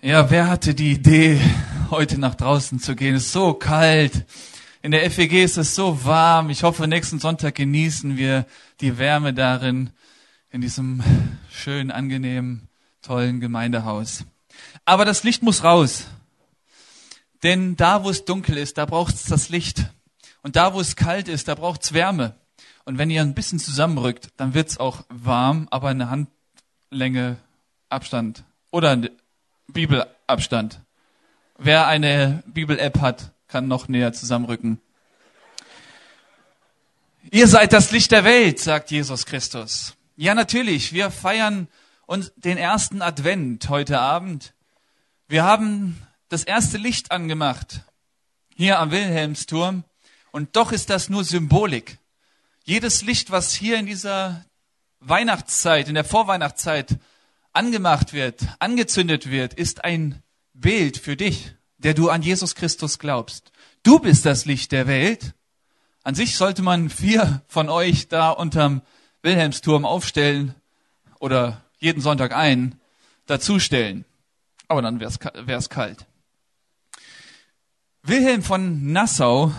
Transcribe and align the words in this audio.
Ja, 0.00 0.30
wer 0.30 0.48
hatte 0.48 0.76
die 0.76 0.92
Idee, 0.92 1.40
heute 1.90 2.18
nach 2.18 2.36
draußen 2.36 2.78
zu 2.78 2.94
gehen? 2.94 3.16
Es 3.16 3.24
ist 3.24 3.32
so 3.32 3.52
kalt. 3.52 4.26
In 4.80 4.92
der 4.92 5.10
FEG 5.10 5.42
ist 5.42 5.56
es 5.56 5.74
so 5.74 6.04
warm. 6.04 6.50
Ich 6.50 6.62
hoffe, 6.62 6.86
nächsten 6.86 7.18
Sonntag 7.18 7.56
genießen 7.56 8.16
wir 8.16 8.46
die 8.80 8.96
Wärme 8.96 9.34
darin, 9.34 9.90
in 10.50 10.60
diesem 10.60 11.02
schönen, 11.50 11.90
angenehmen, 11.90 12.68
tollen 13.02 13.40
Gemeindehaus. 13.40 14.24
Aber 14.84 15.04
das 15.04 15.24
Licht 15.24 15.42
muss 15.42 15.64
raus. 15.64 16.04
Denn 17.42 17.74
da, 17.74 18.04
wo 18.04 18.10
es 18.10 18.24
dunkel 18.24 18.56
ist, 18.56 18.78
da 18.78 18.86
braucht 18.86 19.16
es 19.16 19.24
das 19.24 19.48
Licht. 19.48 19.90
Und 20.42 20.54
da, 20.54 20.74
wo 20.74 20.80
es 20.80 20.94
kalt 20.94 21.26
ist, 21.26 21.48
da 21.48 21.56
braucht 21.56 21.82
es 21.82 21.92
Wärme. 21.92 22.36
Und 22.84 22.98
wenn 22.98 23.10
ihr 23.10 23.22
ein 23.22 23.34
bisschen 23.34 23.58
zusammenrückt, 23.58 24.28
dann 24.36 24.54
wird 24.54 24.68
es 24.68 24.78
auch 24.78 25.02
warm, 25.08 25.66
aber 25.72 25.88
eine 25.88 26.08
Handlänge 26.08 27.38
Abstand. 27.88 28.44
Oder 28.70 28.96
Bibelabstand. 29.68 30.80
Wer 31.58 31.86
eine 31.86 32.42
Bibel-App 32.46 33.00
hat, 33.00 33.32
kann 33.48 33.68
noch 33.68 33.88
näher 33.88 34.12
zusammenrücken. 34.12 34.80
Ihr 37.30 37.46
seid 37.46 37.72
das 37.72 37.90
Licht 37.90 38.10
der 38.12 38.24
Welt, 38.24 38.58
sagt 38.58 38.90
Jesus 38.90 39.26
Christus. 39.26 39.94
Ja, 40.16 40.34
natürlich, 40.34 40.92
wir 40.92 41.10
feiern 41.10 41.68
uns 42.06 42.32
den 42.36 42.56
ersten 42.56 43.02
Advent 43.02 43.68
heute 43.68 44.00
Abend. 44.00 44.54
Wir 45.28 45.44
haben 45.44 46.00
das 46.30 46.44
erste 46.44 46.78
Licht 46.78 47.10
angemacht, 47.10 47.82
hier 48.56 48.78
am 48.78 48.90
Wilhelmsturm, 48.90 49.84
und 50.30 50.56
doch 50.56 50.72
ist 50.72 50.90
das 50.90 51.08
nur 51.08 51.24
Symbolik. 51.24 51.98
Jedes 52.64 53.02
Licht, 53.02 53.30
was 53.30 53.52
hier 53.52 53.78
in 53.78 53.86
dieser 53.86 54.44
Weihnachtszeit, 55.00 55.88
in 55.88 55.94
der 55.94 56.04
Vorweihnachtszeit 56.04 56.98
angemacht 57.58 58.12
wird, 58.12 58.46
angezündet 58.60 59.30
wird, 59.30 59.52
ist 59.52 59.84
ein 59.84 60.22
Bild 60.54 60.96
für 60.96 61.16
dich, 61.16 61.56
der 61.78 61.92
du 61.92 62.08
an 62.08 62.22
Jesus 62.22 62.54
Christus 62.54 63.00
glaubst. 63.00 63.50
Du 63.82 63.98
bist 63.98 64.24
das 64.24 64.44
Licht 64.44 64.70
der 64.70 64.86
Welt. 64.86 65.34
An 66.04 66.14
sich 66.14 66.36
sollte 66.36 66.62
man 66.62 66.88
vier 66.88 67.42
von 67.48 67.68
euch 67.68 68.06
da 68.06 68.30
unterm 68.30 68.82
Wilhelmsturm 69.22 69.84
aufstellen 69.84 70.54
oder 71.18 71.64
jeden 71.80 72.00
Sonntag 72.00 72.32
einen 72.32 72.80
dazustellen. 73.26 74.04
Aber 74.68 74.80
dann 74.80 75.00
wäre 75.00 75.58
es 75.58 75.68
kalt. 75.68 76.06
Wilhelm 78.04 78.44
von 78.44 78.92
Nassau, 78.92 79.52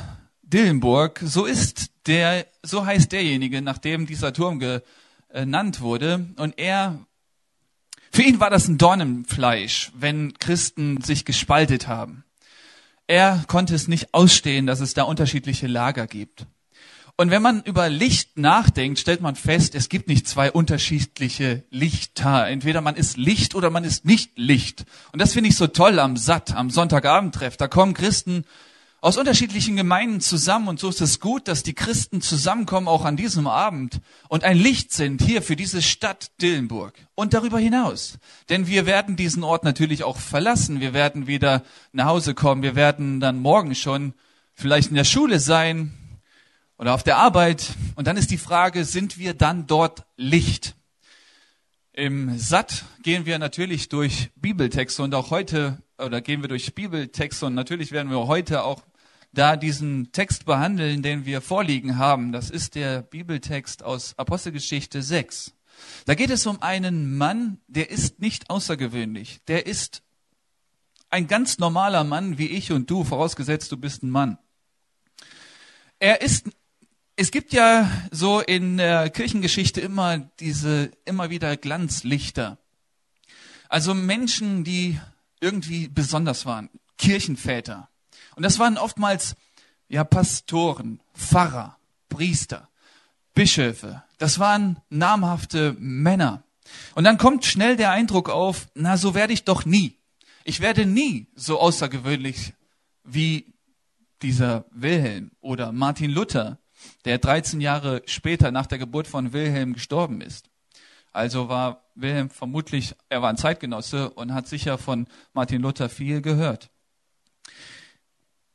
Dillenburg, 0.43 1.19
so 1.21 1.43
ist 1.43 1.91
der, 2.07 2.47
so 2.63 2.85
heißt 2.85 3.11
derjenige, 3.11 3.61
nach 3.61 3.77
dem 3.77 4.05
dieser 4.05 4.31
Turm 4.31 4.59
genannt 4.59 5.81
wurde. 5.81 6.29
Und 6.37 6.57
er 6.57 7.05
für 8.11 8.23
ihn 8.23 8.39
war 8.39 8.49
das 8.49 8.67
ein 8.67 8.77
Dorn 8.77 9.01
im 9.01 9.25
Fleisch, 9.25 9.91
wenn 9.95 10.33
Christen 10.39 11.01
sich 11.01 11.25
gespaltet 11.25 11.87
haben. 11.87 12.23
Er 13.07 13.43
konnte 13.47 13.73
es 13.75 13.87
nicht 13.87 14.13
ausstehen, 14.13 14.67
dass 14.67 14.81
es 14.81 14.93
da 14.93 15.03
unterschiedliche 15.03 15.67
Lager 15.67 16.07
gibt. 16.07 16.45
Und 17.19 17.31
wenn 17.31 17.41
man 17.41 17.63
über 17.63 17.89
Licht 17.89 18.37
nachdenkt, 18.37 18.97
stellt 18.97 19.19
man 19.19 19.35
fest, 19.35 19.75
es 19.75 19.89
gibt 19.89 20.07
nicht 20.07 20.25
zwei 20.25 20.51
unterschiedliche 20.51 21.63
Lichter. 21.69 22.47
Entweder 22.47 22.79
man 22.79 22.95
ist 22.95 23.17
Licht 23.17 23.55
oder 23.55 23.69
man 23.69 23.83
ist 23.83 24.05
nicht 24.05 24.37
Licht. 24.37 24.85
Und 25.11 25.21
das 25.21 25.33
finde 25.33 25.49
ich 25.49 25.57
so 25.57 25.67
toll 25.67 25.99
am 25.99 26.15
Satt, 26.15 26.55
am 26.55 26.69
Sonntagabendtreff. 26.69 27.57
Da 27.57 27.67
kommen 27.67 27.93
Christen 27.93 28.45
aus 29.01 29.17
unterschiedlichen 29.17 29.77
Gemeinden 29.77 30.19
zusammen 30.19 30.67
und 30.67 30.79
so 30.79 30.89
ist 30.89 30.99
es 30.99 31.21
gut, 31.21 31.47
dass 31.47 31.63
die 31.63 31.73
Christen 31.73 32.21
zusammenkommen 32.21 32.89
auch 32.89 33.05
an 33.05 33.15
diesem 33.15 33.47
Abend 33.47 34.01
und 34.27 34.43
ein 34.43 34.57
Licht 34.57 34.91
sind 34.91 35.21
hier 35.21 35.41
für 35.41 35.55
diese 35.55 35.81
Stadt 35.81 36.31
Dillenburg 36.41 36.93
und 37.15 37.33
darüber 37.33 37.59
hinaus. 37.59 38.19
Denn 38.49 38.67
wir 38.67 38.85
werden 38.85 39.15
diesen 39.15 39.43
Ort 39.43 39.63
natürlich 39.63 40.03
auch 40.03 40.17
verlassen. 40.17 40.81
Wir 40.81 40.93
werden 40.93 41.27
wieder 41.27 41.63
nach 41.93 42.07
Hause 42.07 42.33
kommen. 42.33 42.61
Wir 42.61 42.75
werden 42.75 43.21
dann 43.21 43.39
morgen 43.39 43.73
schon 43.73 44.13
vielleicht 44.53 44.89
in 44.89 44.95
der 44.95 45.05
Schule 45.05 45.39
sein 45.39 45.93
oder 46.77 46.93
auf 46.93 47.03
der 47.03 47.17
Arbeit. 47.17 47.75
Und 47.95 48.07
dann 48.07 48.17
ist 48.17 48.31
die 48.31 48.37
Frage, 48.37 48.83
sind 48.83 49.17
wir 49.17 49.33
dann 49.33 49.65
dort 49.65 50.03
Licht? 50.17 50.75
Im 51.93 52.37
Satt 52.37 52.85
gehen 53.03 53.25
wir 53.25 53.39
natürlich 53.39 53.89
durch 53.89 54.31
Bibeltexte 54.35 55.03
und 55.03 55.15
auch 55.15 55.31
heute, 55.31 55.81
oder 55.97 56.21
gehen 56.21 56.41
wir 56.41 56.47
durch 56.47 56.73
Bibeltexte 56.75 57.45
und 57.45 57.55
natürlich 57.55 57.91
werden 57.91 58.09
wir 58.09 58.27
heute 58.27 58.63
auch 58.63 58.83
da 59.31 59.55
diesen 59.55 60.11
Text 60.11 60.45
behandeln, 60.45 61.03
den 61.03 61.25
wir 61.25 61.41
vorliegen 61.41 61.97
haben. 61.97 62.31
Das 62.31 62.49
ist 62.49 62.75
der 62.75 63.01
Bibeltext 63.01 63.83
aus 63.83 64.17
Apostelgeschichte 64.17 65.03
6. 65.03 65.53
Da 66.05 66.15
geht 66.15 66.29
es 66.29 66.45
um 66.45 66.61
einen 66.61 67.17
Mann, 67.17 67.59
der 67.67 67.89
ist 67.89 68.19
nicht 68.19 68.49
außergewöhnlich. 68.49 69.39
Der 69.47 69.65
ist 69.65 70.01
ein 71.09 71.27
ganz 71.27 71.57
normaler 71.57 72.03
Mann 72.03 72.37
wie 72.37 72.47
ich 72.47 72.71
und 72.71 72.89
du, 72.89 73.03
vorausgesetzt 73.03 73.71
du 73.71 73.77
bist 73.77 74.03
ein 74.03 74.09
Mann. 74.09 74.37
Er 75.99 76.21
ist, 76.21 76.49
es 77.15 77.31
gibt 77.31 77.53
ja 77.53 77.89
so 78.11 78.41
in 78.41 78.77
der 78.77 79.09
Kirchengeschichte 79.09 79.81
immer 79.81 80.17
diese, 80.39 80.91
immer 81.05 81.29
wieder 81.29 81.57
Glanzlichter. 81.57 82.57
Also 83.67 83.93
Menschen, 83.93 84.63
die 84.63 84.99
irgendwie 85.39 85.87
besonders 85.87 86.45
waren. 86.45 86.69
Kirchenväter. 86.97 87.89
Und 88.39 88.43
das 88.43 88.57
waren 88.57 88.77
oftmals 88.77 89.35
ja 89.89 90.05
Pastoren, 90.05 91.01
Pfarrer, 91.13 91.75
Priester, 92.07 92.69
Bischöfe. 93.33 94.01
Das 94.17 94.39
waren 94.39 94.79
namhafte 94.89 95.75
Männer. 95.77 96.43
Und 96.95 97.03
dann 97.03 97.17
kommt 97.17 97.43
schnell 97.43 97.75
der 97.75 97.91
Eindruck 97.91 98.29
auf, 98.29 98.69
na, 98.75 98.95
so 98.95 99.13
werde 99.13 99.33
ich 99.33 99.43
doch 99.43 99.65
nie. 99.65 99.97
Ich 100.45 100.61
werde 100.61 100.85
nie 100.85 101.27
so 101.35 101.59
außergewöhnlich 101.59 102.53
wie 103.03 103.53
dieser 104.21 104.63
Wilhelm 104.71 105.31
oder 105.41 105.73
Martin 105.73 106.09
Luther, 106.09 106.59
der 107.03 107.17
13 107.17 107.59
Jahre 107.59 108.03
später 108.05 108.51
nach 108.51 108.67
der 108.67 108.77
Geburt 108.77 109.07
von 109.07 109.33
Wilhelm 109.33 109.73
gestorben 109.73 110.21
ist. 110.21 110.49
Also 111.11 111.49
war 111.49 111.81
Wilhelm 111.93 112.29
vermutlich, 112.29 112.95
er 113.09 113.21
war 113.21 113.31
ein 113.31 113.35
Zeitgenosse 113.35 114.11
und 114.11 114.33
hat 114.33 114.47
sicher 114.47 114.77
von 114.77 115.07
Martin 115.33 115.61
Luther 115.61 115.89
viel 115.89 116.21
gehört. 116.21 116.69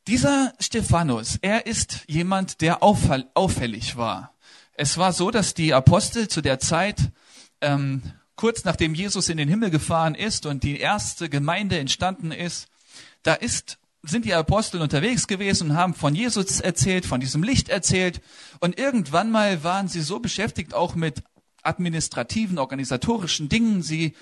Dieser 0.06 0.52
Stephanus, 0.60 1.38
er 1.40 1.64
ist 1.64 2.00
jemand, 2.08 2.60
der 2.60 2.82
auffällig 2.82 3.96
war. 3.96 4.34
Es 4.74 4.98
war 4.98 5.14
so, 5.14 5.30
dass 5.30 5.54
die 5.54 5.72
Apostel 5.72 6.28
zu 6.28 6.42
der 6.42 6.58
Zeit, 6.58 7.10
ähm, 7.62 8.02
kurz 8.36 8.64
nachdem 8.64 8.94
Jesus 8.94 9.30
in 9.30 9.38
den 9.38 9.48
Himmel 9.48 9.70
gefahren 9.70 10.14
ist 10.14 10.44
und 10.44 10.62
die 10.62 10.78
erste 10.78 11.30
Gemeinde 11.30 11.78
entstanden 11.78 12.32
ist, 12.32 12.68
da 13.22 13.32
ist, 13.32 13.78
sind 14.02 14.26
die 14.26 14.34
Apostel 14.34 14.82
unterwegs 14.82 15.26
gewesen 15.26 15.70
und 15.70 15.76
haben 15.76 15.94
von 15.94 16.14
Jesus 16.14 16.60
erzählt, 16.60 17.06
von 17.06 17.20
diesem 17.20 17.42
Licht 17.42 17.70
erzählt. 17.70 18.20
Und 18.60 18.78
irgendwann 18.78 19.30
mal 19.30 19.64
waren 19.64 19.88
sie 19.88 20.02
so 20.02 20.20
beschäftigt 20.20 20.74
auch 20.74 20.94
mit 20.94 21.22
administrativen, 21.62 22.58
organisatorischen 22.58 23.48
Dingen. 23.48 23.80
Sie 23.80 24.14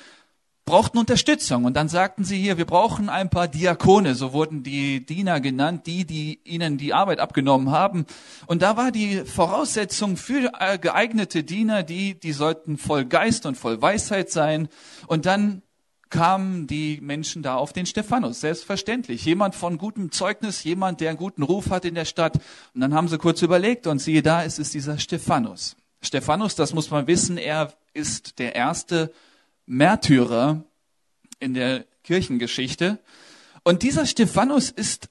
brauchten 0.65 0.99
Unterstützung. 0.99 1.65
Und 1.65 1.75
dann 1.75 1.89
sagten 1.89 2.25
sie 2.25 2.39
hier, 2.39 2.59
wir 2.59 2.65
brauchen 2.65 3.09
ein 3.09 3.31
paar 3.31 3.49
Diakone, 3.49 4.15
so 4.15 4.33
wurden 4.33 4.63
die 4.63 5.05
Diener 5.05 5.41
genannt, 5.41 5.87
die, 5.87 6.05
die 6.05 6.41
ihnen 6.45 6.79
die 6.79 6.95
Arbeit 6.95 7.19
abgenommen 7.19 7.71
haben. 7.71 8.07
Und 8.47 8.63
da 8.63 8.77
war 8.77 8.93
die 8.93 9.25
Voraussetzung 9.25 10.17
für 10.17 10.53
äh, 10.61 10.79
geeignete 10.79 11.45
Diener, 11.45 11.83
die, 11.83 12.19
die 12.19 12.33
sollten 12.33 12.79
voll 12.79 13.05
Geist 13.05 13.47
und 13.47 13.57
voll 13.57 13.83
Weisheit 13.83 14.31
sein. 14.31 14.69
Und 15.07 15.27
dann 15.27 15.63
kamen 16.11 16.67
die 16.67 17.01
Menschen 17.01 17.43
da 17.43 17.57
auf 17.57 17.73
den 17.73 17.87
Stephanus, 17.87 18.41
selbstverständlich. 18.41 19.25
Jemand 19.25 19.55
von 19.55 19.79
gutem 19.79 20.13
Zeugnis, 20.13 20.63
jemand, 20.63 21.01
der 21.01 21.09
einen 21.09 21.19
guten 21.19 21.43
Ruf 21.43 21.71
hat 21.71 21.85
in 21.85 21.95
der 21.95 22.05
Stadt. 22.05 22.39
Und 22.75 22.83
dann 22.83 22.95
haben 22.95 23.09
sie 23.09 23.19
kurz 23.19 23.43
überlegt 23.43 23.87
und 23.87 23.99
siehe 23.99 24.23
da, 24.23 24.45
es 24.45 24.59
ist 24.59 24.75
dieser 24.75 24.99
Stephanus. 24.99 25.75
Stephanus, 26.03 26.55
das 26.55 26.75
muss 26.75 26.91
man 26.91 27.07
wissen, 27.07 27.39
er 27.39 27.73
ist 27.95 28.39
der 28.39 28.55
erste 28.55 29.13
Märtyrer 29.67 30.65
in 31.39 31.55
der 31.55 31.85
Kirchengeschichte. 32.05 32.99
Und 33.65 33.83
dieser 33.83 34.07
Stephanus 34.07 34.71
ist 34.71 35.11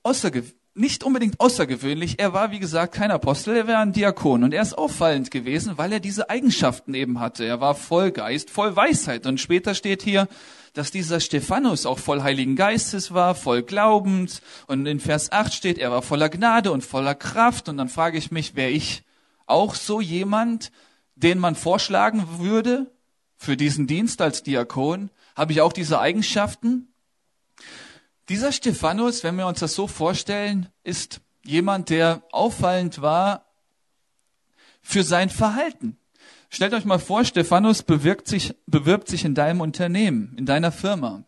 nicht 0.73 1.03
unbedingt 1.03 1.39
außergewöhnlich. 1.39 2.19
Er 2.19 2.33
war, 2.33 2.51
wie 2.51 2.59
gesagt, 2.59 2.93
kein 2.93 3.11
Apostel, 3.11 3.55
er 3.55 3.67
war 3.67 3.79
ein 3.79 3.93
Diakon. 3.93 4.43
Und 4.43 4.53
er 4.53 4.61
ist 4.61 4.77
auffallend 4.77 5.31
gewesen, 5.31 5.77
weil 5.77 5.91
er 5.91 5.99
diese 5.99 6.29
Eigenschaften 6.29 6.93
eben 6.93 7.19
hatte. 7.19 7.43
Er 7.43 7.59
war 7.59 7.75
voll 7.75 8.11
Geist, 8.11 8.49
voll 8.49 8.75
Weisheit. 8.75 9.25
Und 9.25 9.39
später 9.39 9.75
steht 9.75 10.01
hier, 10.01 10.27
dass 10.73 10.91
dieser 10.91 11.19
Stephanus 11.19 11.85
auch 11.85 11.99
voll 11.99 12.21
Heiligen 12.21 12.55
Geistes 12.55 13.13
war, 13.13 13.35
voll 13.35 13.63
Glaubens. 13.63 14.41
Und 14.67 14.85
in 14.85 15.01
Vers 15.01 15.31
8 15.31 15.53
steht, 15.53 15.77
er 15.77 15.91
war 15.91 16.01
voller 16.01 16.29
Gnade 16.29 16.71
und 16.71 16.85
voller 16.85 17.15
Kraft. 17.15 17.67
Und 17.67 17.77
dann 17.77 17.89
frage 17.89 18.17
ich 18.17 18.31
mich, 18.31 18.55
wäre 18.55 18.71
ich 18.71 19.03
auch 19.45 19.75
so 19.75 19.99
jemand, 19.99 20.71
den 21.15 21.37
man 21.37 21.55
vorschlagen 21.55 22.25
würde? 22.39 22.89
Für 23.41 23.57
diesen 23.57 23.87
Dienst 23.87 24.21
als 24.21 24.43
Diakon? 24.43 25.09
Habe 25.35 25.51
ich 25.51 25.61
auch 25.61 25.73
diese 25.73 25.99
Eigenschaften? 25.99 26.93
Dieser 28.29 28.51
Stephanus, 28.51 29.23
wenn 29.23 29.35
wir 29.35 29.47
uns 29.47 29.59
das 29.59 29.73
so 29.73 29.87
vorstellen, 29.87 30.69
ist 30.83 31.21
jemand, 31.43 31.89
der 31.89 32.21
auffallend 32.31 33.01
war 33.01 33.47
für 34.83 35.03
sein 35.03 35.31
Verhalten. 35.31 35.97
Stellt 36.51 36.75
euch 36.75 36.85
mal 36.85 36.99
vor, 36.99 37.25
Stephanus 37.25 37.81
bewirbt 37.81 38.27
sich, 38.27 38.53
bewirbt 38.67 39.07
sich 39.07 39.25
in 39.25 39.33
deinem 39.33 39.61
Unternehmen, 39.61 40.35
in 40.37 40.45
deiner 40.45 40.71
Firma. 40.71 41.23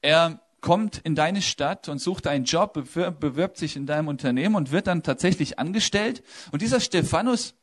Er 0.00 0.40
kommt 0.60 0.98
in 0.98 1.16
deine 1.16 1.42
Stadt 1.42 1.88
und 1.88 1.98
sucht 1.98 2.28
einen 2.28 2.44
Job, 2.44 2.74
bewirbt 2.74 3.56
sich 3.56 3.74
in 3.74 3.86
deinem 3.86 4.06
Unternehmen 4.06 4.54
und 4.54 4.70
wird 4.70 4.86
dann 4.86 5.02
tatsächlich 5.02 5.58
angestellt. 5.58 6.22
Und 6.52 6.62
dieser 6.62 6.78
Stephanus 6.78 7.54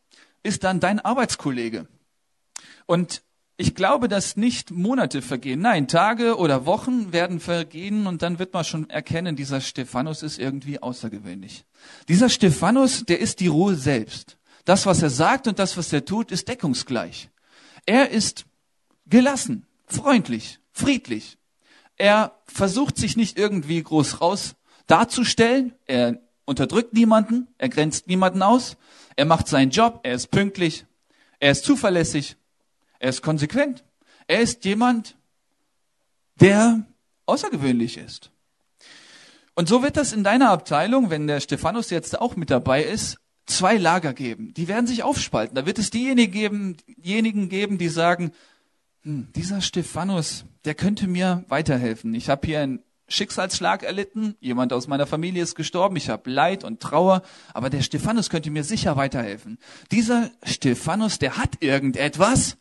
ist 0.43 0.65
dann 0.65 0.81
dein 0.81 0.99
Arbeitskollege. 0.99 1.87
Und 2.87 3.21
ich 3.57 3.73
glaube, 3.73 4.09
dass 4.09 4.35
nicht 4.35 4.71
Monate 4.71 5.21
vergehen. 5.21 5.61
Nein, 5.61 5.87
Tage 5.87 6.37
oder 6.37 6.65
Wochen 6.65 7.13
werden 7.13 7.39
vergehen 7.39 8.05
und 8.05 8.21
dann 8.21 8.37
wird 8.37 8.53
man 8.53 8.65
schon 8.65 8.89
erkennen, 8.89 9.35
dieser 9.35 9.61
Stephanus 9.61 10.23
ist 10.23 10.39
irgendwie 10.39 10.81
außergewöhnlich. 10.81 11.65
Dieser 12.09 12.29
Stephanus, 12.29 13.05
der 13.05 13.19
ist 13.19 13.39
die 13.39 13.47
Ruhe 13.47 13.75
selbst. 13.75 14.37
Das, 14.65 14.85
was 14.85 15.01
er 15.01 15.09
sagt 15.09 15.47
und 15.47 15.59
das, 15.59 15.77
was 15.77 15.93
er 15.93 16.03
tut, 16.03 16.31
ist 16.31 16.47
deckungsgleich. 16.47 17.29
Er 17.85 18.09
ist 18.09 18.45
gelassen, 19.05 19.65
freundlich, 19.85 20.59
friedlich. 20.71 21.37
Er 21.97 22.37
versucht 22.45 22.97
sich 22.97 23.15
nicht 23.15 23.37
irgendwie 23.37 23.81
groß 23.81 24.19
raus 24.19 24.55
darzustellen. 24.87 25.73
Er 25.85 26.19
unterdrückt 26.43 26.93
niemanden, 26.93 27.47
er 27.57 27.69
grenzt 27.69 28.07
niemanden 28.07 28.41
aus. 28.41 28.75
Er 29.15 29.25
macht 29.25 29.47
seinen 29.47 29.71
Job, 29.71 30.01
er 30.03 30.15
ist 30.15 30.29
pünktlich, 30.29 30.85
er 31.39 31.51
ist 31.51 31.63
zuverlässig, 31.63 32.35
er 32.99 33.09
ist 33.09 33.21
konsequent. 33.21 33.83
Er 34.27 34.41
ist 34.41 34.65
jemand, 34.65 35.15
der 36.39 36.85
außergewöhnlich 37.25 37.97
ist. 37.97 38.31
Und 39.55 39.69
so 39.69 39.83
wird 39.83 39.97
das 39.97 40.11
in 40.11 40.23
deiner 40.23 40.49
Abteilung, 40.49 41.09
wenn 41.09 41.27
der 41.27 41.39
Stephanus 41.39 41.89
jetzt 41.89 42.19
auch 42.19 42.35
mit 42.35 42.49
dabei 42.49 42.83
ist, 42.83 43.17
zwei 43.45 43.77
Lager 43.77 44.13
geben. 44.13 44.53
Die 44.53 44.67
werden 44.67 44.87
sich 44.87 45.03
aufspalten. 45.03 45.55
Da 45.55 45.65
wird 45.65 45.79
es 45.79 45.91
diejenigen 45.91 46.31
geben, 46.31 46.77
diejenigen 46.97 47.47
geben 47.47 47.77
die 47.77 47.89
sagen, 47.89 48.31
hm, 49.03 49.29
dieser 49.35 49.61
Stephanus, 49.61 50.45
der 50.65 50.73
könnte 50.73 51.07
mir 51.07 51.45
weiterhelfen. 51.47 52.13
Ich 52.13 52.29
habe 52.29 52.45
hier 52.47 52.61
einen 52.61 52.83
Schicksalsschlag 53.07 53.83
erlitten, 53.83 54.35
jemand 54.39 54.73
aus 54.73 54.87
meiner 54.87 55.05
Familie 55.05 55.43
ist 55.43 55.53
gestorben, 55.53 55.95
ich 55.95 56.09
habe 56.09 56.29
Leid 56.29 56.63
und 56.63 56.79
Trauer, 56.79 57.21
aber 57.53 57.69
der 57.69 57.83
Stephanus 57.83 58.31
könnte 58.31 58.49
mir 58.49 58.63
sicher 58.63 58.95
weiterhelfen. 58.97 59.59
Dieser 59.91 60.31
Stephanus, 60.43 61.19
der 61.19 61.37
hat 61.37 61.61
irgendetwas, 61.61 62.57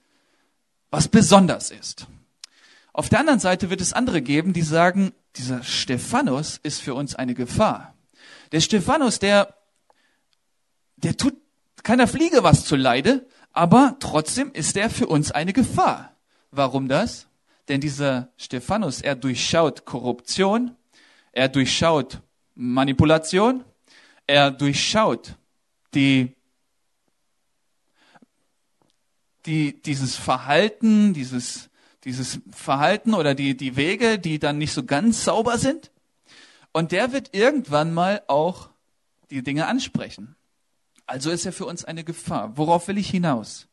was 0.94 1.08
besonders 1.08 1.72
ist. 1.72 2.06
Auf 2.92 3.08
der 3.08 3.18
anderen 3.18 3.40
Seite 3.40 3.68
wird 3.68 3.80
es 3.80 3.92
andere 3.92 4.22
geben, 4.22 4.52
die 4.52 4.62
sagen, 4.62 5.12
dieser 5.34 5.64
Stephanus 5.64 6.60
ist 6.62 6.80
für 6.80 6.94
uns 6.94 7.16
eine 7.16 7.34
Gefahr. 7.34 7.96
Der 8.52 8.60
Stephanus, 8.60 9.18
der, 9.18 9.56
der 10.94 11.16
tut 11.16 11.34
keiner 11.82 12.06
Fliege 12.06 12.44
was 12.44 12.64
zu 12.64 12.76
Leide, 12.76 13.26
aber 13.52 13.96
trotzdem 13.98 14.52
ist 14.52 14.76
er 14.76 14.88
für 14.88 15.08
uns 15.08 15.32
eine 15.32 15.52
Gefahr. 15.52 16.14
Warum 16.52 16.86
das? 16.86 17.26
Denn 17.66 17.80
dieser 17.80 18.28
Stephanus, 18.36 19.00
er 19.00 19.16
durchschaut 19.16 19.84
Korruption, 19.84 20.76
er 21.32 21.48
durchschaut 21.48 22.20
Manipulation, 22.54 23.64
er 24.28 24.52
durchschaut 24.52 25.34
die 25.92 26.36
die, 29.46 29.80
dieses 29.82 30.16
Verhalten, 30.16 31.12
dieses, 31.14 31.70
dieses 32.04 32.40
Verhalten 32.50 33.14
oder 33.14 33.34
die, 33.34 33.56
die 33.56 33.76
Wege, 33.76 34.18
die 34.18 34.38
dann 34.38 34.58
nicht 34.58 34.72
so 34.72 34.84
ganz 34.84 35.24
sauber 35.24 35.58
sind. 35.58 35.90
Und 36.72 36.92
der 36.92 37.12
wird 37.12 37.34
irgendwann 37.34 37.94
mal 37.94 38.22
auch 38.26 38.70
die 39.30 39.42
Dinge 39.42 39.66
ansprechen. 39.66 40.34
Also 41.06 41.30
ist 41.30 41.46
er 41.46 41.52
für 41.52 41.66
uns 41.66 41.84
eine 41.84 42.04
Gefahr. 42.04 42.56
Worauf 42.56 42.88
will 42.88 42.98
ich 42.98 43.10
hinaus? 43.10 43.68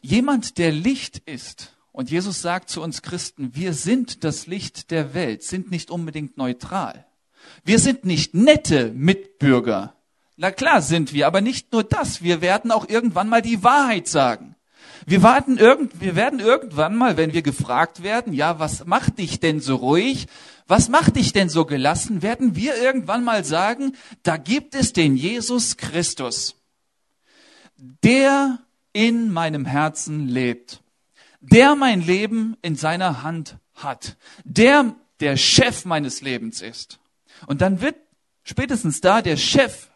Jemand, 0.00 0.58
der 0.58 0.70
Licht 0.70 1.18
ist, 1.26 1.74
und 1.90 2.10
Jesus 2.10 2.40
sagt 2.40 2.70
zu 2.70 2.80
uns 2.80 3.02
Christen, 3.02 3.56
wir 3.56 3.72
sind 3.72 4.22
das 4.22 4.46
Licht 4.46 4.92
der 4.92 5.14
Welt, 5.14 5.42
sind 5.42 5.70
nicht 5.72 5.90
unbedingt 5.90 6.36
neutral. 6.36 7.06
Wir 7.64 7.80
sind 7.80 8.04
nicht 8.04 8.34
nette 8.34 8.92
Mitbürger. 8.92 9.94
Na 10.36 10.52
klar 10.52 10.80
sind 10.80 11.12
wir, 11.12 11.26
aber 11.26 11.40
nicht 11.40 11.72
nur 11.72 11.82
das, 11.82 12.22
wir 12.22 12.40
werden 12.40 12.70
auch 12.70 12.88
irgendwann 12.88 13.28
mal 13.28 13.42
die 13.42 13.64
Wahrheit 13.64 14.06
sagen. 14.06 14.54
Wir, 15.08 15.22
warten 15.22 15.56
irgend, 15.56 16.02
wir 16.02 16.16
werden 16.16 16.38
irgendwann 16.38 16.94
mal, 16.94 17.16
wenn 17.16 17.32
wir 17.32 17.40
gefragt 17.40 18.02
werden, 18.02 18.34
ja, 18.34 18.58
was 18.58 18.84
macht 18.84 19.18
dich 19.18 19.40
denn 19.40 19.58
so 19.58 19.76
ruhig? 19.76 20.26
Was 20.66 20.90
macht 20.90 21.16
dich 21.16 21.32
denn 21.32 21.48
so 21.48 21.64
gelassen? 21.64 22.20
Werden 22.20 22.56
wir 22.56 22.76
irgendwann 22.76 23.24
mal 23.24 23.42
sagen, 23.42 23.96
da 24.22 24.36
gibt 24.36 24.74
es 24.74 24.92
den 24.92 25.16
Jesus 25.16 25.78
Christus, 25.78 26.56
der 27.78 28.58
in 28.92 29.32
meinem 29.32 29.64
Herzen 29.64 30.28
lebt, 30.28 30.82
der 31.40 31.74
mein 31.74 32.02
Leben 32.02 32.58
in 32.60 32.76
seiner 32.76 33.22
Hand 33.22 33.56
hat, 33.76 34.18
der 34.44 34.94
der 35.20 35.38
Chef 35.38 35.86
meines 35.86 36.20
Lebens 36.20 36.60
ist. 36.60 36.98
Und 37.46 37.62
dann 37.62 37.80
wird 37.80 37.96
spätestens 38.42 39.00
da 39.00 39.22
der 39.22 39.38
Chef 39.38 39.88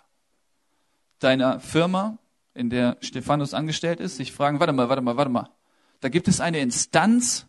deiner 1.18 1.60
Firma, 1.60 2.16
in 2.54 2.70
der 2.70 2.96
Stephanus 3.00 3.54
angestellt 3.54 4.00
ist, 4.00 4.16
sich 4.16 4.32
fragen, 4.32 4.60
warte 4.60 4.72
mal, 4.72 4.88
warte 4.88 5.02
mal, 5.02 5.16
warte 5.16 5.30
mal. 5.30 5.50
Da 6.00 6.08
gibt 6.08 6.28
es 6.28 6.40
eine 6.40 6.60
Instanz, 6.60 7.46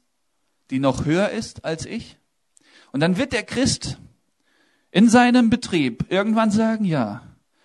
die 0.70 0.80
noch 0.80 1.06
höher 1.06 1.30
ist 1.30 1.66
als 1.66 1.86
ich. 1.86 2.18
Und 2.92 3.00
dann 3.00 3.18
wird 3.18 3.34
der 3.34 3.44
Christ 3.44 3.98
in 4.92 5.10
seinem 5.10 5.50
Betrieb 5.50 6.06
irgendwann 6.10 6.52
sagen, 6.52 6.86
ja, 6.86 7.24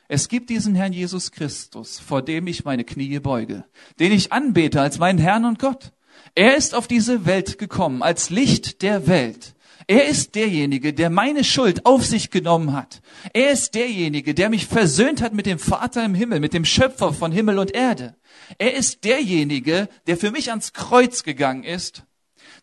es 0.08 0.28
gibt 0.28 0.48
diesen 0.48 0.74
Herrn 0.74 0.94
Jesus 0.94 1.30
Christus, 1.30 1.98
vor 1.98 2.22
dem 2.22 2.46
ich 2.46 2.64
meine 2.64 2.84
Knie 2.84 3.18
beuge, 3.18 3.64
den 4.00 4.10
ich 4.10 4.32
anbete 4.32 4.80
als 4.80 4.98
meinen 4.98 5.18
Herrn 5.18 5.44
und 5.44 5.58
Gott. 5.58 5.92
Er 6.34 6.56
ist 6.56 6.74
auf 6.74 6.88
diese 6.88 7.26
Welt 7.26 7.58
gekommen 7.58 8.02
als 8.02 8.30
Licht 8.30 8.80
der 8.82 9.06
Welt. 9.06 9.54
Er 9.90 10.04
ist 10.04 10.34
derjenige, 10.34 10.92
der 10.92 11.08
meine 11.08 11.42
Schuld 11.42 11.86
auf 11.86 12.04
sich 12.04 12.30
genommen 12.30 12.74
hat. 12.74 13.00
Er 13.32 13.52
ist 13.52 13.74
derjenige, 13.74 14.34
der 14.34 14.50
mich 14.50 14.66
versöhnt 14.66 15.22
hat 15.22 15.32
mit 15.32 15.46
dem 15.46 15.58
Vater 15.58 16.04
im 16.04 16.14
Himmel, 16.14 16.40
mit 16.40 16.52
dem 16.52 16.66
Schöpfer 16.66 17.14
von 17.14 17.32
Himmel 17.32 17.58
und 17.58 17.74
Erde. 17.74 18.14
Er 18.58 18.74
ist 18.74 19.04
derjenige, 19.04 19.88
der 20.06 20.18
für 20.18 20.30
mich 20.30 20.50
ans 20.50 20.74
Kreuz 20.74 21.22
gegangen 21.22 21.64
ist. 21.64 22.04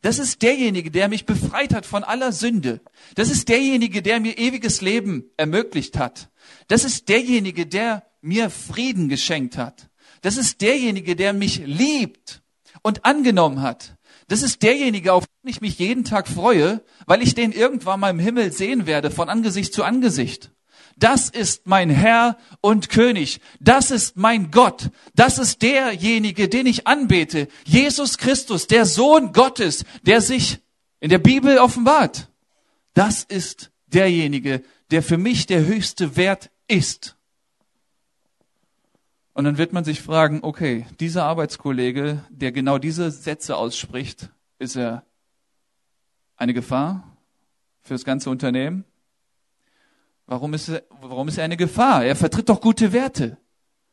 Das 0.04 0.20
ist 0.20 0.44
derjenige, 0.44 0.92
der 0.92 1.08
mich 1.08 1.26
befreit 1.26 1.74
hat 1.74 1.88
von 1.88 2.04
aller 2.04 2.32
Sünde. 2.32 2.80
Das 3.16 3.32
ist 3.32 3.50
derjenige, 3.50 4.04
der 4.04 4.20
mir 4.20 4.38
ewiges 4.38 4.82
Leben 4.82 5.32
ermöglicht 5.36 5.98
hat. 5.98 6.30
Das 6.68 6.84
ist 6.84 7.10
derjenige, 7.10 7.66
der 7.66 8.04
mir 8.22 8.52
Frieden 8.52 9.10
geschenkt 9.10 9.58
hat. 9.58 9.90
Das 10.22 10.38
ist 10.38 10.62
derjenige, 10.62 11.16
der 11.16 11.34
mich 11.34 11.64
liebt 11.66 12.44
und 12.84 13.04
angenommen 13.04 13.64
hat. 13.64 13.98
Das 14.28 14.42
ist 14.42 14.64
derjenige, 14.64 15.14
auf 15.14 15.26
den 15.26 15.50
ich 15.50 15.62
mich 15.62 15.78
jeden 15.78 16.04
Tag 16.04 16.28
freue, 16.28 16.84
weil 17.06 17.22
ich 17.22 17.36
den 17.36 17.52
irgendwann 17.52 18.00
mal 18.00 18.10
im 18.10 18.20
Himmel 18.20 18.52
sehen 18.52 18.88
werde, 18.88 19.12
von 19.12 19.30
Angesicht 19.30 19.74
zu 19.74 19.84
Angesicht. 19.84 20.52
Das 20.98 21.30
ist 21.30 21.68
mein 21.68 21.90
Herr 21.90 22.38
und 22.62 22.90
König. 22.90 23.42
Das 23.60 23.92
ist 23.92 24.16
mein 24.16 24.50
Gott. 24.50 24.90
Das 25.14 25.38
ist 25.38 25.62
derjenige, 25.62 26.48
den 26.48 26.66
ich 26.66 26.88
anbete. 26.88 27.50
Jesus 27.66 28.18
Christus, 28.18 28.68
der 28.68 28.86
Sohn 28.86 29.34
Gottes, 29.34 29.84
der 30.04 30.22
sich 30.22 30.60
in 31.02 31.10
der 31.10 31.20
Bibel 31.20 31.58
offenbart. 31.58 32.30
Das 32.94 33.24
ist 33.24 33.72
derjenige, 33.88 34.64
der 34.90 35.04
für 35.04 35.18
mich 35.18 35.48
der 35.48 35.66
höchste 35.66 36.16
Wert 36.16 36.50
ist. 36.68 37.15
Und 39.36 39.44
dann 39.44 39.58
wird 39.58 39.74
man 39.74 39.84
sich 39.84 40.02
fragen, 40.02 40.40
okay, 40.44 40.86
dieser 41.02 41.26
Arbeitskollege, 41.26 42.24
der 42.30 42.54
genau 42.54 42.78
diese 42.78 43.12
Sätze 43.12 43.58
ausspricht, 43.58 44.30
ist 44.60 44.78
er 44.78 45.04
eine 46.38 46.54
Gefahr 46.54 47.18
für 47.82 47.94
das 47.94 48.06
ganze 48.06 48.30
Unternehmen? 48.30 48.86
Warum 50.26 50.54
ist, 50.54 50.70
er, 50.70 50.84
warum 51.02 51.28
ist 51.28 51.38
er 51.38 51.44
eine 51.44 51.58
Gefahr? 51.58 52.06
Er 52.06 52.16
vertritt 52.16 52.48
doch 52.48 52.62
gute 52.62 52.94
Werte. 52.94 53.38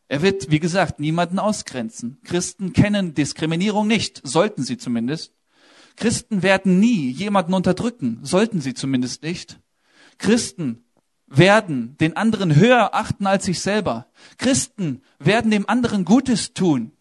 Er 0.06 0.22
wird, 0.22 0.49
wie 0.52 0.61
gesagt, 0.61 1.00
niemanden 1.00 1.40
ausgrenzen. 1.40 2.20
Christen 2.22 2.72
kennen 2.72 3.12
Diskriminierung 3.12 3.88
nicht, 3.88 4.20
sollten 4.25 4.62
sie 4.62 4.78
zumindest. 4.78 5.34
Christen 5.96 6.44
werden 6.44 6.78
nie 6.78 7.11
jemanden 7.11 7.54
unterdrücken, 7.54 8.20
sollten 8.22 8.61
sie 8.61 8.75
zumindest 8.75 9.25
nicht. 9.25 9.58
Christen 10.18 10.84
werden 11.36 11.96
den 11.98 12.16
anderen 12.16 12.54
höher 12.54 12.94
achten 12.94 13.26
als 13.26 13.44
sich 13.44 13.60
selber. 13.60 14.06
Christen 14.38 15.02
werden 15.18 15.50
dem 15.50 15.68
anderen 15.68 16.04
Gutes 16.04 16.52
tun. 16.52 16.92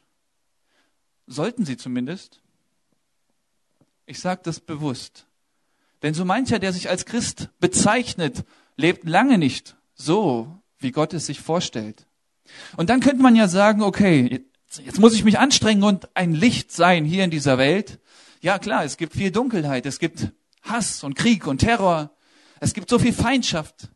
Sollten 1.27 1.65
sie 1.65 1.77
zumindest. 1.77 2.41
Ich 4.05 4.19
sage 4.19 4.41
das 4.43 4.59
bewusst. 4.59 5.25
Denn 6.01 6.13
so 6.13 6.25
mancher, 6.25 6.59
der 6.59 6.73
sich 6.73 6.89
als 6.89 7.05
Christ 7.05 7.49
bezeichnet, 7.59 8.43
lebt 8.75 9.07
lange 9.07 9.37
nicht 9.37 9.75
so, 9.93 10.59
wie 10.79 10.91
Gott 10.91 11.13
es 11.13 11.25
sich 11.27 11.41
vorstellt. 11.41 12.07
Und 12.75 12.89
dann 12.89 13.01
könnte 13.01 13.21
man 13.21 13.35
ja 13.35 13.47
sagen, 13.47 13.83
okay, 13.83 14.43
jetzt, 14.79 14.99
muss 14.99 15.13
ich 15.13 15.23
mich 15.23 15.39
anstrengen 15.39 15.83
und 15.83 16.09
ein 16.15 16.33
Licht 16.33 16.71
sein 16.71 17.05
hier 17.05 17.23
in 17.23 17.31
dieser 17.31 17.57
Welt. 17.57 17.99
Ja 18.41 18.59
klar, 18.59 18.83
es 18.83 18.97
gibt 18.97 19.13
viel 19.13 19.31
Dunkelheit, 19.31 19.85
es 19.85 19.99
gibt 19.99 20.31
Hass 20.63 21.03
und 21.03 21.15
Krieg 21.15 21.47
und 21.47 21.59
Terror, 21.59 22.11
es 22.59 22.73
gibt 22.73 22.89
so 22.89 22.97
viel 22.97 23.13
Feindschaft. 23.13 23.89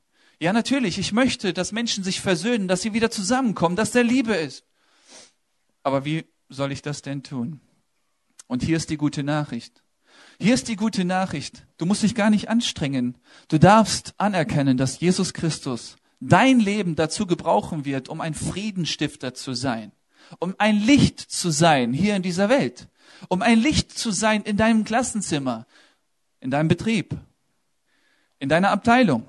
Ja, 0.45 0.53
natürlich, 0.53 0.99
ich 0.99 1.11
möchte, 1.11 1.53
dass 1.53 1.71
Menschen 1.71 2.03
sich 2.03 2.21
versöhnen, 2.21 2.67
dass 2.67 2.83
sie 2.83 2.93
wieder 2.93 3.09
zusammenkommen, 3.09 3.75
dass 3.75 3.89
der 3.89 4.03
Liebe 4.03 4.35
ist. 4.35 4.63
Aber 5.81 6.05
wie 6.05 6.25
soll 6.49 6.71
ich 6.71 6.83
das 6.83 7.01
denn 7.01 7.23
tun? 7.23 7.61
Und 8.45 8.61
hier 8.61 8.77
ist 8.77 8.91
die 8.91 8.97
gute 8.97 9.23
Nachricht. 9.23 9.81
Hier 10.39 10.53
ist 10.53 10.67
die 10.67 10.75
gute 10.75 11.03
Nachricht. 11.03 11.65
Du 11.79 11.87
musst 11.87 12.03
dich 12.03 12.13
gar 12.13 12.29
nicht 12.29 12.47
anstrengen. 12.47 13.17
Du 13.47 13.57
darfst 13.57 14.13
anerkennen, 14.19 14.77
dass 14.77 14.99
Jesus 14.99 15.33
Christus 15.33 15.95
dein 16.19 16.59
Leben 16.59 16.95
dazu 16.95 17.25
gebrauchen 17.25 17.83
wird, 17.83 18.07
um 18.07 18.21
ein 18.21 18.35
Friedenstifter 18.35 19.33
zu 19.33 19.55
sein, 19.55 19.93
um 20.37 20.53
ein 20.59 20.79
Licht 20.79 21.21
zu 21.21 21.49
sein 21.49 21.91
hier 21.91 22.15
in 22.15 22.21
dieser 22.21 22.49
Welt, 22.49 22.87
um 23.29 23.41
ein 23.41 23.57
Licht 23.57 23.97
zu 23.97 24.11
sein 24.11 24.43
in 24.43 24.57
deinem 24.57 24.83
Klassenzimmer, 24.83 25.65
in 26.39 26.51
deinem 26.51 26.67
Betrieb, 26.67 27.17
in 28.37 28.47
deiner 28.47 28.69
Abteilung. 28.69 29.25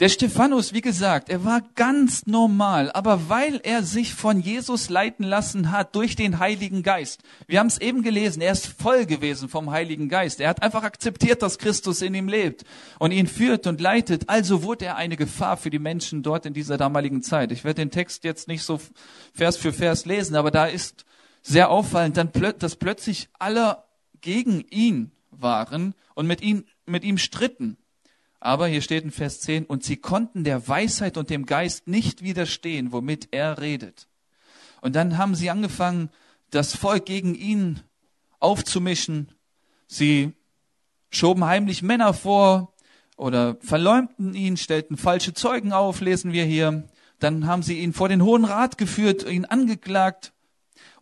Der 0.00 0.08
Stephanus, 0.08 0.72
wie 0.72 0.80
gesagt, 0.80 1.28
er 1.28 1.44
war 1.44 1.60
ganz 1.74 2.26
normal, 2.26 2.90
aber 2.92 3.28
weil 3.28 3.60
er 3.62 3.82
sich 3.82 4.14
von 4.14 4.40
Jesus 4.40 4.88
leiten 4.88 5.26
lassen 5.26 5.72
hat 5.72 5.94
durch 5.94 6.16
den 6.16 6.38
Heiligen 6.38 6.82
Geist. 6.82 7.22
Wir 7.46 7.58
haben 7.58 7.66
es 7.66 7.76
eben 7.76 8.02
gelesen, 8.02 8.40
er 8.40 8.52
ist 8.52 8.66
voll 8.66 9.04
gewesen 9.04 9.50
vom 9.50 9.70
Heiligen 9.70 10.08
Geist. 10.08 10.40
Er 10.40 10.48
hat 10.48 10.62
einfach 10.62 10.84
akzeptiert, 10.84 11.42
dass 11.42 11.58
Christus 11.58 12.00
in 12.00 12.14
ihm 12.14 12.28
lebt 12.28 12.64
und 12.98 13.10
ihn 13.10 13.26
führt 13.26 13.66
und 13.66 13.78
leitet. 13.78 14.30
Also 14.30 14.62
wurde 14.62 14.86
er 14.86 14.96
eine 14.96 15.18
Gefahr 15.18 15.58
für 15.58 15.68
die 15.68 15.78
Menschen 15.78 16.22
dort 16.22 16.46
in 16.46 16.54
dieser 16.54 16.78
damaligen 16.78 17.22
Zeit. 17.22 17.52
Ich 17.52 17.64
werde 17.64 17.82
den 17.82 17.90
Text 17.90 18.24
jetzt 18.24 18.48
nicht 18.48 18.62
so 18.62 18.80
Vers 19.34 19.58
für 19.58 19.74
Vers 19.74 20.06
lesen, 20.06 20.34
aber 20.34 20.50
da 20.50 20.64
ist 20.64 21.04
sehr 21.42 21.68
auffallend, 21.68 22.16
dann 22.16 22.32
dass 22.58 22.76
plötzlich 22.76 23.28
alle 23.38 23.84
gegen 24.22 24.64
ihn 24.70 25.10
waren 25.30 25.94
und 26.14 26.26
mit 26.26 26.40
ihm, 26.40 26.64
mit 26.86 27.04
ihm 27.04 27.18
stritten. 27.18 27.76
Aber 28.40 28.66
hier 28.66 28.80
steht 28.80 29.04
in 29.04 29.10
Vers 29.10 29.40
10, 29.40 29.66
und 29.66 29.84
sie 29.84 29.98
konnten 29.98 30.44
der 30.44 30.66
Weisheit 30.66 31.18
und 31.18 31.28
dem 31.28 31.44
Geist 31.44 31.86
nicht 31.86 32.22
widerstehen, 32.22 32.90
womit 32.90 33.28
er 33.32 33.60
redet. 33.60 34.08
Und 34.80 34.96
dann 34.96 35.18
haben 35.18 35.34
sie 35.34 35.50
angefangen, 35.50 36.10
das 36.50 36.74
Volk 36.74 37.04
gegen 37.04 37.34
ihn 37.34 37.80
aufzumischen. 38.40 39.30
Sie 39.86 40.32
schoben 41.10 41.44
heimlich 41.44 41.82
Männer 41.82 42.14
vor 42.14 42.72
oder 43.16 43.56
verleumden 43.60 44.32
ihn, 44.32 44.56
stellten 44.56 44.96
falsche 44.96 45.34
Zeugen 45.34 45.72
auf, 45.72 46.00
lesen 46.00 46.32
wir 46.32 46.44
hier. 46.44 46.88
Dann 47.18 47.46
haben 47.46 47.62
sie 47.62 47.78
ihn 47.78 47.92
vor 47.92 48.08
den 48.08 48.22
Hohen 48.22 48.46
Rat 48.46 48.78
geführt, 48.78 49.28
ihn 49.28 49.44
angeklagt. 49.44 50.32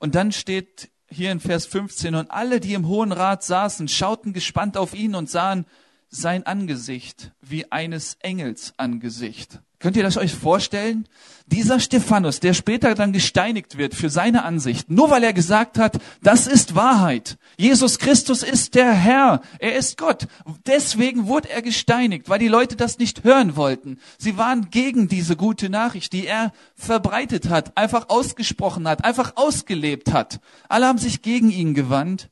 Und 0.01 0.17
dann 0.17 0.33
steht 0.33 0.91
hier 1.09 1.31
in 1.31 1.41
Vers 1.41 1.67
15, 1.67 2.17
und 2.17 2.31
alle, 2.31 2.59
die 2.61 2.75
im 2.75 2.89
Hohen 2.89 3.13
Rat 3.13 3.45
saßen, 3.45 3.89
schauten 3.89 4.33
gespannt 4.33 4.77
auf 4.77 4.95
ihn 4.95 5.15
und 5.15 5.31
sahen, 5.31 5.65
sein 6.11 6.47
Angesicht 6.47 7.33
wie 7.41 7.71
eines 7.71 8.17
Engels 8.21 8.73
Angesicht. 8.77 9.61
Könnt 9.81 9.97
ihr 9.97 10.03
das 10.03 10.17
euch 10.17 10.35
vorstellen? 10.35 11.07
Dieser 11.47 11.79
Stephanus, 11.79 12.41
der 12.41 12.53
später 12.53 12.97
dann 12.97 13.13
gesteinigt 13.13 13.79
wird 13.79 13.95
für 13.95 14.11
seine 14.11 14.43
Ansicht, 14.43 14.91
nur 14.91 15.11
weil 15.11 15.23
er 15.23 15.33
gesagt 15.33 15.79
hat, 15.79 15.99
das 16.21 16.49
ist 16.49 16.75
Wahrheit. 16.75 17.39
Jesus 17.57 18.01
Christus 18.01 18.43
ist 18.43 18.75
der 18.75 18.93
Herr. 18.93 19.41
Er 19.61 19.77
ist 19.77 19.97
Gott. 19.97 20.27
Deswegen 20.67 21.29
wurde 21.29 21.51
er 21.51 21.63
gesteinigt, 21.63 22.29
weil 22.29 22.41
die 22.41 22.49
Leute 22.49 22.75
das 22.75 22.99
nicht 22.99 23.23
hören 23.23 23.55
wollten. 23.55 23.99
Sie 24.19 24.37
waren 24.37 24.71
gegen 24.71 25.07
diese 25.07 25.37
gute 25.37 25.71
Nachricht, 25.71 26.13
die 26.13 26.27
er 26.27 26.53
verbreitet 26.75 27.49
hat, 27.49 27.77
einfach 27.77 28.09
ausgesprochen 28.09 28.89
hat, 28.89 29.05
einfach 29.05 29.35
ausgelebt 29.37 30.13
hat. 30.13 30.41
Alle 30.69 30.87
haben 30.87 30.99
sich 30.99 31.23
gegen 31.23 31.51
ihn 31.51 31.75
gewandt. 31.75 32.31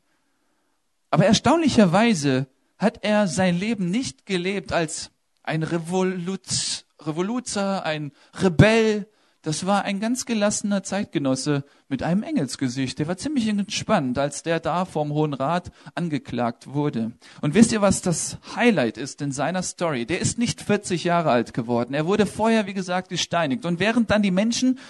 Aber 1.13 1.27
erstaunlicherweise 1.27 2.49
hat 2.79 3.03
er 3.03 3.27
sein 3.27 3.59
Leben 3.59 3.91
nicht 3.91 4.27
gelebt 4.27 4.73
als 4.73 5.11
ein 5.43 5.63
Revoluz, 5.63 6.85
Revoluzer, 7.01 7.85
ein 7.85 8.13
Rebell. 8.35 9.09
Das 9.43 9.65
war 9.65 9.85
ein 9.85 10.01
ganz 10.01 10.27
gelassener 10.27 10.83
Zeitgenosse 10.83 11.65
mit 11.89 12.03
einem 12.03 12.25
Engelsgesicht. 12.25 12.99
Der 12.99 13.07
war 13.07 13.17
ziemlich 13.17 13.47
entspannt, 13.47 14.19
als 14.19 14.43
der 14.43 14.59
da 14.59 14.85
vom 14.85 15.13
Hohen 15.13 15.35
Rat 15.35 15.71
angeklagt 15.95 16.67
wurde. 16.67 17.13
Und 17.41 17.55
wisst 17.55 17.71
ihr, 17.71 17.81
was 17.81 18.03
das 18.03 18.39
Highlight 18.57 18.99
ist 18.99 19.23
in 19.23 19.31
seiner 19.31 19.63
Story? 19.63 20.05
Der 20.05 20.21
ist 20.21 20.37
nicht 20.37 20.61
40 20.61 21.05
Jahre 21.05 21.31
alt 21.31 21.55
geworden. 21.55 21.95
Er 21.95 22.07
wurde 22.07 22.27
vorher, 22.27 22.67
wie 22.67 22.75
gesagt, 22.75 23.09
gesteinigt. 23.09 23.65
Und 23.65 23.79
während 23.79 24.11
dann 24.11 24.23
die 24.23 24.33
Menschen 24.33 24.81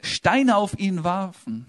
Steine 0.00 0.56
auf 0.56 0.78
ihn 0.78 1.04
warfen, 1.04 1.66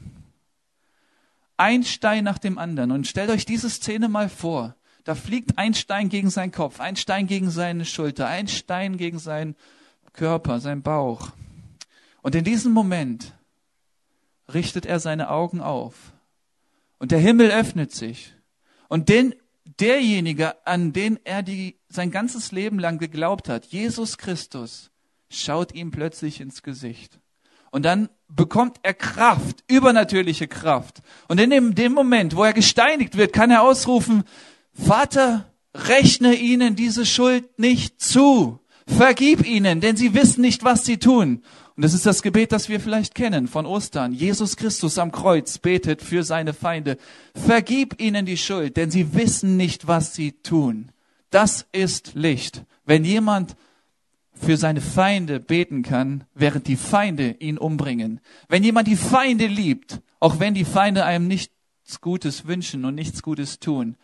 ein 1.58 1.84
Stein 1.84 2.24
nach 2.24 2.38
dem 2.38 2.58
anderen. 2.58 2.92
Und 2.92 3.08
stellt 3.08 3.30
euch 3.30 3.46
diese 3.46 3.70
Szene 3.70 4.08
mal 4.08 4.30
vor. 4.30 4.77
Da 5.08 5.16
fliegt 5.16 5.58
ein 5.58 5.74
Stein 5.74 6.10
gegen 6.10 6.30
seinen 6.30 6.52
Kopf, 6.52 6.82
ein 6.82 6.98
Stein 6.98 7.28
gegen 7.28 7.50
seine 7.50 7.86
Schulter, 7.86 8.28
ein 8.28 8.50
Stein 8.50 8.98
gegen 8.98 9.20
seinen 9.20 9.56
Körper, 10.12 10.60
seinen 10.60 10.82
Bauch. 10.82 11.30
Und 12.22 12.36
in 12.36 12.44
diesem 12.44 12.74
Moment 12.74 13.34
richtet 14.54 14.86
er 14.86 15.00
seine 15.00 15.30
Augen 15.30 15.62
auf. 15.62 16.12
Und 17.00 17.14
der 17.14 17.20
Himmel 17.20 17.52
öffnet 17.52 17.94
sich. 17.94 18.34
Und 18.90 19.08
den, 19.08 19.34
derjenige, 19.80 20.68
an 20.68 20.92
den 20.92 21.18
er 21.24 21.42
die, 21.42 21.78
sein 21.88 22.12
ganzes 22.12 22.52
Leben 22.52 22.78
lang 22.78 22.98
geglaubt 22.98 23.48
hat, 23.48 23.64
Jesus 23.68 24.18
Christus, 24.18 24.92
schaut 25.30 25.74
ihm 25.74 25.90
plötzlich 25.90 26.42
ins 26.42 26.64
Gesicht. 26.64 27.18
Und 27.72 27.84
dann 27.84 28.10
bekommt 28.28 28.80
er 28.84 28.94
Kraft, 28.94 29.64
übernatürliche 29.70 30.50
Kraft. 30.50 31.02
Und 31.30 31.40
in 31.40 31.50
dem, 31.50 31.76
dem 31.76 31.94
Moment, 31.94 32.36
wo 32.36 32.44
er 32.44 32.52
gesteinigt 32.52 33.16
wird, 33.16 33.32
kann 33.32 33.52
er 33.52 33.62
ausrufen, 33.62 34.26
Vater, 34.78 35.52
rechne 35.74 36.36
ihnen 36.36 36.76
diese 36.76 37.06
Schuld 37.06 37.60
nicht 37.60 38.02
zu. 38.02 38.60
Vergib 38.86 39.46
ihnen, 39.46 39.82
denn 39.82 39.98
sie 39.98 40.14
wissen 40.14 40.42
nicht, 40.42 40.64
was 40.64 40.86
sie 40.86 40.98
tun. 40.98 41.44
Und 41.76 41.84
das 41.84 41.94
ist 41.94 42.06
das 42.06 42.24
Gebet, 42.24 42.52
das 42.52 42.70
wir 42.70 42.80
vielleicht 42.80 43.14
kennen 43.14 43.48
von 43.48 43.66
Ostern. 43.66 44.14
Jesus 44.14 44.56
Christus 44.56 44.98
am 44.98 45.12
Kreuz 45.12 45.58
betet 45.58 46.02
für 46.02 46.24
seine 46.24 46.54
Feinde. 46.54 46.98
Vergib 47.36 48.02
ihnen 48.02 48.26
die 48.26 48.38
Schuld, 48.38 48.78
denn 48.78 48.90
sie 48.90 49.14
wissen 49.14 49.58
nicht, 49.58 49.88
was 49.88 50.16
sie 50.16 50.32
tun. 50.32 50.92
Das 51.30 51.68
ist 51.74 52.14
Licht. 52.16 52.64
Wenn 52.86 53.04
jemand 53.04 53.56
für 54.34 54.58
seine 54.58 54.82
Feinde 54.82 55.40
beten 55.40 55.84
kann, 55.84 56.24
während 56.34 56.68
die 56.68 56.78
Feinde 56.78 57.36
ihn 57.40 57.58
umbringen. 57.58 58.22
Wenn 58.48 58.64
jemand 58.64 58.88
die 58.88 58.96
Feinde 58.96 59.48
liebt, 59.48 60.00
auch 60.20 60.40
wenn 60.40 60.54
die 60.54 60.66
Feinde 60.66 61.06
einem 61.06 61.28
nichts 61.28 62.02
Gutes 62.02 62.48
wünschen 62.48 62.86
und 62.86 62.96
nichts 62.96 63.22
Gutes 63.22 63.60
tun, 63.60 63.98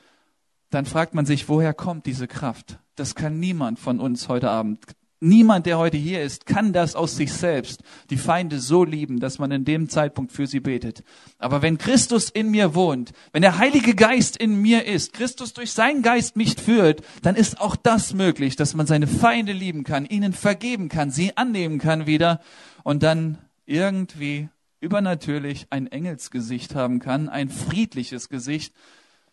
dann 0.74 0.86
fragt 0.86 1.14
man 1.14 1.26
sich, 1.26 1.50
woher 1.50 1.74
kommt 1.74 2.06
diese 2.06 2.28
Kraft? 2.28 2.80
Das 2.96 3.16
kann 3.16 3.40
niemand 3.40 3.80
von 3.80 4.00
uns 4.00 4.28
heute 4.28 4.50
Abend. 4.50 4.80
Niemand, 5.26 5.66
der 5.68 5.78
heute 5.78 5.96
hier 5.96 6.22
ist, 6.22 6.46
kann 6.46 6.74
das 6.74 6.96
aus 6.96 7.16
sich 7.16 7.32
selbst, 7.32 7.82
die 8.10 8.18
Feinde 8.18 8.60
so 8.60 8.84
lieben, 8.84 9.22
dass 9.22 9.40
man 9.40 9.52
in 9.52 9.64
dem 9.64 9.88
Zeitpunkt 9.88 10.34
für 10.34 10.48
sie 10.48 10.60
betet. 10.60 11.02
Aber 11.38 11.62
wenn 11.62 11.78
Christus 11.78 12.30
in 12.30 12.52
mir 12.52 12.76
wohnt, 12.76 13.14
wenn 13.32 13.42
der 13.42 13.58
Heilige 13.58 13.96
Geist 13.96 14.36
in 14.36 14.62
mir 14.62 14.86
ist, 14.86 15.14
Christus 15.14 15.54
durch 15.54 15.72
seinen 15.72 16.02
Geist 16.02 16.36
mich 16.36 16.56
führt, 16.56 17.04
dann 17.22 17.36
ist 17.36 17.62
auch 17.62 17.78
das 17.78 18.14
möglich, 18.14 18.58
dass 18.58 18.74
man 18.74 18.86
seine 18.86 19.08
Feinde 19.08 19.54
lieben 19.54 19.86
kann, 19.86 20.06
ihnen 20.06 20.34
vergeben 20.34 20.90
kann, 20.90 21.10
sie 21.10 21.38
annehmen 21.38 21.80
kann 21.80 22.06
wieder 22.06 22.42
und 22.84 23.02
dann 23.02 23.38
irgendwie 23.66 24.50
übernatürlich 24.82 25.68
ein 25.70 25.88
Engelsgesicht 25.88 26.76
haben 26.76 27.00
kann, 27.00 27.30
ein 27.30 27.48
friedliches 27.48 28.28
Gesicht, 28.28 28.74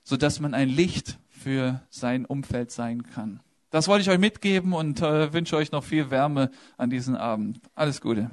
so 0.04 0.16
dass 0.16 0.38
man 0.38 0.54
ein 0.54 0.68
Licht 0.68 1.18
für 1.40 1.80
sein 1.90 2.24
Umfeld 2.24 2.70
sein 2.70 3.02
kann. 3.02 3.40
Das 3.70 3.88
wollte 3.88 4.02
ich 4.02 4.10
euch 4.10 4.18
mitgeben 4.18 4.72
und 4.72 5.00
äh, 5.00 5.32
wünsche 5.32 5.56
euch 5.56 5.72
noch 5.72 5.84
viel 5.84 6.10
Wärme 6.10 6.50
an 6.76 6.90
diesem 6.90 7.14
Abend. 7.14 7.60
Alles 7.74 8.00
Gute. 8.00 8.30